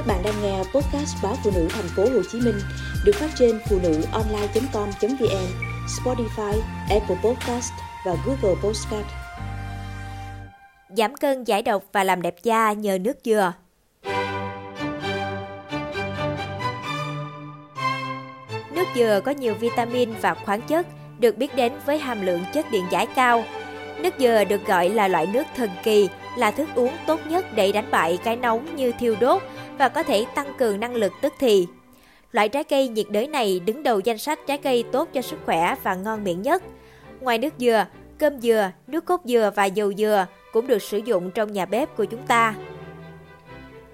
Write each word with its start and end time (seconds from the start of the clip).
Các 0.00 0.06
bạn 0.06 0.22
đang 0.24 0.42
nghe 0.42 0.58
podcast 0.58 1.16
báo 1.22 1.36
phụ 1.44 1.50
nữ 1.54 1.68
thành 1.70 1.88
phố 1.96 2.02
Hồ 2.02 2.22
Chí 2.32 2.40
Minh 2.40 2.54
được 3.04 3.12
phát 3.14 3.30
trên 3.38 3.60
phụ 3.68 3.78
nữ 3.82 4.02
online.com.vn, 4.12 5.46
Spotify, 5.86 6.60
Apple 6.90 7.16
Podcast 7.24 7.72
và 8.06 8.16
Google 8.26 8.60
Podcast. 8.62 9.06
Giảm 10.96 11.14
cân 11.14 11.44
giải 11.44 11.62
độc 11.62 11.84
và 11.92 12.04
làm 12.04 12.22
đẹp 12.22 12.34
da 12.42 12.72
nhờ 12.72 12.98
nước 12.98 13.16
dừa. 13.24 13.52
Nước 18.74 18.86
dừa 18.96 19.20
có 19.24 19.32
nhiều 19.32 19.54
vitamin 19.54 20.10
và 20.20 20.34
khoáng 20.34 20.62
chất, 20.62 20.86
được 21.18 21.36
biết 21.36 21.56
đến 21.56 21.72
với 21.86 21.98
hàm 21.98 22.26
lượng 22.26 22.44
chất 22.52 22.66
điện 22.72 22.84
giải 22.90 23.06
cao. 23.06 23.44
Nước 24.02 24.14
dừa 24.18 24.44
được 24.44 24.66
gọi 24.66 24.88
là 24.88 25.08
loại 25.08 25.26
nước 25.26 25.42
thần 25.56 25.70
kỳ, 25.82 26.08
là 26.36 26.50
thức 26.50 26.68
uống 26.74 26.92
tốt 27.06 27.20
nhất 27.28 27.46
để 27.54 27.72
đánh 27.72 27.90
bại 27.90 28.18
cái 28.24 28.36
nóng 28.36 28.76
như 28.76 28.92
thiêu 28.98 29.16
đốt 29.20 29.42
và 29.78 29.88
có 29.88 30.02
thể 30.02 30.26
tăng 30.34 30.54
cường 30.58 30.80
năng 30.80 30.94
lực 30.94 31.12
tức 31.22 31.34
thì. 31.38 31.66
Loại 32.32 32.48
trái 32.48 32.64
cây 32.64 32.88
nhiệt 32.88 33.06
đới 33.10 33.26
này 33.26 33.60
đứng 33.60 33.82
đầu 33.82 34.00
danh 34.00 34.18
sách 34.18 34.38
trái 34.46 34.58
cây 34.58 34.84
tốt 34.92 35.08
cho 35.12 35.22
sức 35.22 35.36
khỏe 35.46 35.74
và 35.82 35.94
ngon 35.94 36.24
miệng 36.24 36.42
nhất. 36.42 36.62
Ngoài 37.20 37.38
nước 37.38 37.54
dừa, 37.58 37.86
cơm 38.18 38.40
dừa, 38.40 38.70
nước 38.86 39.04
cốt 39.04 39.20
dừa 39.24 39.50
và 39.54 39.64
dầu 39.64 39.92
dừa 39.94 40.26
cũng 40.52 40.66
được 40.66 40.82
sử 40.82 40.98
dụng 40.98 41.30
trong 41.30 41.52
nhà 41.52 41.66
bếp 41.66 41.96
của 41.96 42.04
chúng 42.04 42.22
ta. 42.22 42.54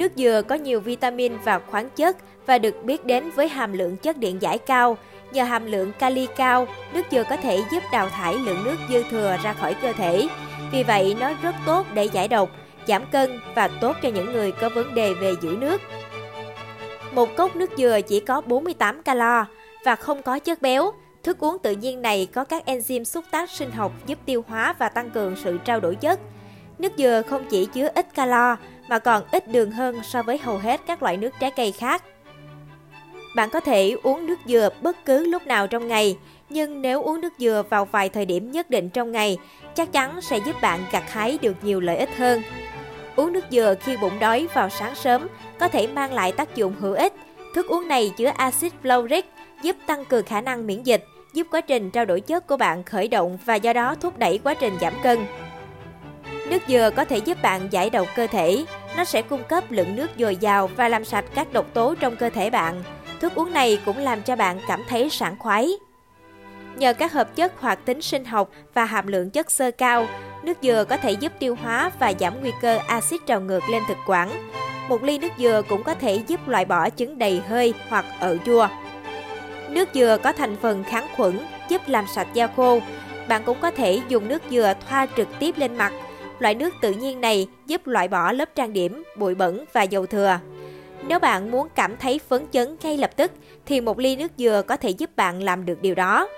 Nước 0.00 0.12
dừa 0.16 0.42
có 0.48 0.54
nhiều 0.54 0.80
vitamin 0.80 1.32
và 1.44 1.58
khoáng 1.58 1.90
chất 1.90 2.16
và 2.46 2.58
được 2.58 2.84
biết 2.84 3.04
đến 3.04 3.30
với 3.30 3.48
hàm 3.48 3.72
lượng 3.72 3.96
chất 3.96 4.16
điện 4.16 4.42
giải 4.42 4.58
cao. 4.58 4.98
Nhờ 5.32 5.44
hàm 5.44 5.66
lượng 5.66 5.92
kali 5.98 6.26
cao, 6.36 6.66
nước 6.92 7.02
dừa 7.10 7.24
có 7.30 7.36
thể 7.36 7.62
giúp 7.72 7.82
đào 7.92 8.08
thải 8.08 8.34
lượng 8.34 8.64
nước 8.64 8.76
dư 8.90 9.02
thừa 9.10 9.36
ra 9.42 9.52
khỏi 9.52 9.74
cơ 9.82 9.92
thể. 9.92 10.28
Vì 10.72 10.82
vậy, 10.82 11.16
nó 11.20 11.30
rất 11.42 11.54
tốt 11.66 11.86
để 11.94 12.04
giải 12.04 12.28
độc, 12.28 12.50
giảm 12.86 13.04
cân 13.12 13.40
và 13.54 13.68
tốt 13.68 13.96
cho 14.02 14.08
những 14.08 14.32
người 14.32 14.52
có 14.52 14.68
vấn 14.68 14.94
đề 14.94 15.14
về 15.14 15.32
giữ 15.42 15.56
nước. 15.60 15.80
Một 17.12 17.36
cốc 17.36 17.56
nước 17.56 17.70
dừa 17.76 18.00
chỉ 18.08 18.20
có 18.20 18.40
48 18.40 19.02
calo 19.02 19.44
và 19.84 19.96
không 19.96 20.22
có 20.22 20.38
chất 20.38 20.62
béo. 20.62 20.90
Thức 21.22 21.38
uống 21.38 21.58
tự 21.58 21.72
nhiên 21.72 22.02
này 22.02 22.28
có 22.32 22.44
các 22.44 22.62
enzyme 22.66 23.04
xúc 23.04 23.24
tác 23.30 23.50
sinh 23.50 23.70
học 23.70 23.92
giúp 24.06 24.18
tiêu 24.26 24.44
hóa 24.48 24.74
và 24.78 24.88
tăng 24.88 25.10
cường 25.10 25.36
sự 25.44 25.58
trao 25.64 25.80
đổi 25.80 25.94
chất. 25.94 26.20
Nước 26.78 26.92
dừa 26.96 27.22
không 27.28 27.44
chỉ 27.50 27.66
chứa 27.66 27.88
ít 27.94 28.14
calo 28.14 28.56
mà 28.90 28.98
còn 28.98 29.22
ít 29.32 29.48
đường 29.48 29.70
hơn 29.70 30.00
so 30.02 30.22
với 30.22 30.38
hầu 30.38 30.58
hết 30.58 30.80
các 30.86 31.02
loại 31.02 31.16
nước 31.16 31.30
trái 31.40 31.50
cây 31.50 31.72
khác. 31.72 32.04
Bạn 33.36 33.50
có 33.50 33.60
thể 33.60 33.96
uống 34.02 34.26
nước 34.26 34.38
dừa 34.46 34.68
bất 34.80 35.04
cứ 35.04 35.26
lúc 35.26 35.46
nào 35.46 35.66
trong 35.66 35.88
ngày, 35.88 36.18
nhưng 36.48 36.82
nếu 36.82 37.02
uống 37.02 37.20
nước 37.20 37.32
dừa 37.38 37.62
vào 37.70 37.84
vài 37.84 38.08
thời 38.08 38.26
điểm 38.26 38.50
nhất 38.50 38.70
định 38.70 38.90
trong 38.90 39.12
ngày, 39.12 39.38
chắc 39.74 39.92
chắn 39.92 40.20
sẽ 40.20 40.38
giúp 40.38 40.56
bạn 40.62 40.80
gặt 40.92 41.12
hái 41.12 41.38
được 41.42 41.56
nhiều 41.62 41.80
lợi 41.80 41.96
ích 41.96 42.16
hơn. 42.16 42.42
Uống 43.16 43.32
nước 43.32 43.44
dừa 43.50 43.74
khi 43.80 43.96
bụng 43.96 44.18
đói 44.18 44.48
vào 44.54 44.68
sáng 44.68 44.94
sớm 44.94 45.28
có 45.58 45.68
thể 45.68 45.86
mang 45.86 46.12
lại 46.12 46.32
tác 46.32 46.56
dụng 46.56 46.74
hữu 46.80 46.92
ích. 46.92 47.12
Thức 47.54 47.66
uống 47.66 47.88
này 47.88 48.12
chứa 48.16 48.30
axit 48.36 48.72
fluoric 48.82 49.22
giúp 49.62 49.76
tăng 49.86 50.04
cường 50.04 50.24
khả 50.24 50.40
năng 50.40 50.66
miễn 50.66 50.82
dịch, 50.82 51.04
giúp 51.32 51.46
quá 51.50 51.60
trình 51.60 51.90
trao 51.90 52.04
đổi 52.04 52.20
chất 52.20 52.46
của 52.46 52.56
bạn 52.56 52.84
khởi 52.84 53.08
động 53.08 53.38
và 53.44 53.54
do 53.54 53.72
đó 53.72 53.94
thúc 54.00 54.18
đẩy 54.18 54.38
quá 54.44 54.54
trình 54.54 54.78
giảm 54.80 54.92
cân. 55.02 55.18
Nước 56.50 56.62
dừa 56.68 56.90
có 56.96 57.04
thể 57.04 57.16
giúp 57.16 57.42
bạn 57.42 57.68
giải 57.70 57.90
độc 57.90 58.06
cơ 58.16 58.26
thể. 58.26 58.64
Nó 58.96 59.04
sẽ 59.04 59.22
cung 59.22 59.44
cấp 59.44 59.64
lượng 59.70 59.96
nước 59.96 60.10
dồi 60.18 60.36
dào 60.36 60.66
và 60.66 60.88
làm 60.88 61.04
sạch 61.04 61.24
các 61.34 61.52
độc 61.52 61.66
tố 61.74 61.94
trong 62.00 62.16
cơ 62.16 62.30
thể 62.30 62.50
bạn. 62.50 62.82
Thức 63.20 63.34
uống 63.34 63.52
này 63.52 63.80
cũng 63.84 63.98
làm 63.98 64.22
cho 64.22 64.36
bạn 64.36 64.60
cảm 64.68 64.82
thấy 64.88 65.10
sảng 65.10 65.38
khoái. 65.38 65.70
Nhờ 66.76 66.92
các 66.92 67.12
hợp 67.12 67.36
chất 67.36 67.60
hoạt 67.60 67.84
tính 67.84 68.02
sinh 68.02 68.24
học 68.24 68.50
và 68.74 68.84
hàm 68.84 69.06
lượng 69.06 69.30
chất 69.30 69.50
xơ 69.50 69.70
cao, 69.70 70.06
nước 70.42 70.58
dừa 70.62 70.84
có 70.88 70.96
thể 70.96 71.12
giúp 71.12 71.32
tiêu 71.38 71.56
hóa 71.62 71.90
và 71.98 72.12
giảm 72.20 72.40
nguy 72.40 72.52
cơ 72.60 72.78
axit 72.86 73.26
trào 73.26 73.40
ngược 73.40 73.68
lên 73.70 73.82
thực 73.88 73.98
quản. 74.06 74.50
Một 74.88 75.02
ly 75.02 75.18
nước 75.18 75.32
dừa 75.38 75.62
cũng 75.68 75.82
có 75.82 75.94
thể 75.94 76.14
giúp 76.26 76.48
loại 76.48 76.64
bỏ 76.64 76.90
chứng 76.90 77.18
đầy 77.18 77.42
hơi 77.48 77.74
hoặc 77.88 78.04
ợ 78.20 78.36
chua. 78.46 78.68
Nước 79.68 79.88
dừa 79.94 80.16
có 80.22 80.32
thành 80.32 80.56
phần 80.62 80.84
kháng 80.84 81.06
khuẩn, 81.16 81.40
giúp 81.68 81.82
làm 81.86 82.06
sạch 82.14 82.28
da 82.34 82.46
khô. 82.46 82.80
Bạn 83.28 83.42
cũng 83.44 83.58
có 83.60 83.70
thể 83.70 84.00
dùng 84.08 84.28
nước 84.28 84.42
dừa 84.50 84.74
thoa 84.88 85.06
trực 85.16 85.28
tiếp 85.38 85.58
lên 85.58 85.76
mặt. 85.76 85.92
Loại 86.40 86.54
nước 86.54 86.74
tự 86.80 86.92
nhiên 86.92 87.20
này 87.20 87.46
giúp 87.66 87.86
loại 87.86 88.08
bỏ 88.08 88.32
lớp 88.32 88.54
trang 88.54 88.72
điểm, 88.72 89.02
bụi 89.16 89.34
bẩn 89.34 89.64
và 89.72 89.82
dầu 89.82 90.06
thừa. 90.06 90.38
Nếu 91.06 91.18
bạn 91.18 91.50
muốn 91.50 91.68
cảm 91.74 91.96
thấy 91.96 92.20
phấn 92.28 92.46
chấn 92.52 92.76
ngay 92.82 92.98
lập 92.98 93.10
tức 93.16 93.32
thì 93.66 93.80
một 93.80 93.98
ly 93.98 94.16
nước 94.16 94.32
dừa 94.36 94.62
có 94.66 94.76
thể 94.76 94.90
giúp 94.90 95.10
bạn 95.16 95.42
làm 95.42 95.66
được 95.66 95.82
điều 95.82 95.94
đó. 95.94 96.28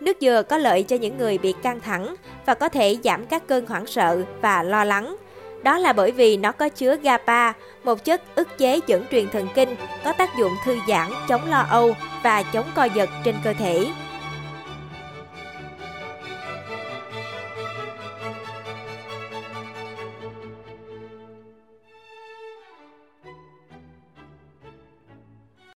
Nước 0.00 0.16
dừa 0.20 0.42
có 0.48 0.58
lợi 0.58 0.82
cho 0.82 0.96
những 0.96 1.18
người 1.18 1.38
bị 1.38 1.54
căng 1.62 1.80
thẳng 1.80 2.14
và 2.46 2.54
có 2.54 2.68
thể 2.68 2.96
giảm 3.04 3.26
các 3.26 3.46
cơn 3.46 3.66
hoảng 3.66 3.86
sợ 3.86 4.22
và 4.40 4.62
lo 4.62 4.84
lắng. 4.84 5.16
Đó 5.62 5.78
là 5.78 5.92
bởi 5.92 6.10
vì 6.10 6.36
nó 6.36 6.52
có 6.52 6.68
chứa 6.68 6.96
GABA, 6.96 7.52
một 7.84 8.04
chất 8.04 8.22
ức 8.34 8.58
chế 8.58 8.80
dẫn 8.86 9.04
truyền 9.10 9.28
thần 9.28 9.48
kinh 9.54 9.76
có 10.04 10.12
tác 10.12 10.38
dụng 10.38 10.52
thư 10.64 10.76
giãn, 10.88 11.10
chống 11.28 11.50
lo 11.50 11.66
âu 11.70 11.94
và 12.22 12.42
chống 12.42 12.66
co 12.74 12.84
giật 12.84 13.10
trên 13.24 13.34
cơ 13.44 13.52
thể. 13.52 13.86